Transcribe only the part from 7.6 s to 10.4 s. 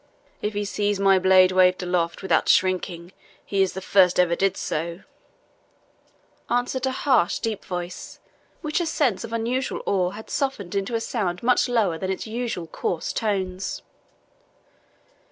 voice, which a sense of unusual awe had